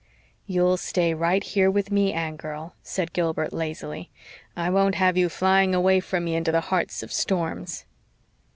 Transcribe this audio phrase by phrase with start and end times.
[0.47, 4.09] "You'll stay right here with me, Anne girl," said Gilbert lazily.
[4.55, 7.85] "I won't have you flying away from me into the hearts of storms."